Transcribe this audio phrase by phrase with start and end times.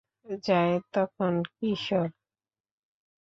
[0.45, 2.07] যায়েদ তখন কিশোর।